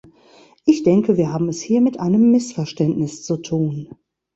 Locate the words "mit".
1.79-1.99